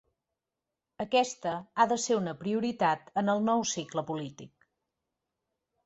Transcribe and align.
Aquesta 1.05 1.53
ha 1.83 1.87
de 1.93 1.99
ser 2.07 2.19
una 2.21 2.35
prioritat 2.41 3.15
en 3.25 3.33
el 3.37 3.47
nou 3.53 3.65
cicle 3.77 4.09
polític. 4.11 4.71